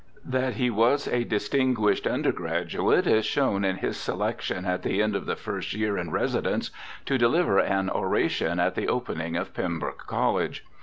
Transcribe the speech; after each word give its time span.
That 0.25 0.55
he 0.55 0.71
was 0.71 1.07
a 1.07 1.23
dis 1.23 1.47
tinguished 1.47 2.11
undergraduate 2.11 3.05
is 3.05 3.23
shown 3.23 3.63
in 3.63 3.75
his 3.75 3.97
selection 3.97 4.65
at 4.65 4.81
the 4.81 4.99
end 4.99 5.15
of 5.15 5.27
the 5.27 5.35
first 5.35 5.75
year 5.75 5.95
in 5.95 6.09
residence 6.09 6.71
to 7.05 7.19
deliver 7.19 7.59
an 7.59 7.87
oration 7.87 8.59
at 8.59 8.73
the 8.73 8.87
opening 8.87 9.35
of 9.37 9.53
Pembroke 9.53 10.07
College. 10.07 10.65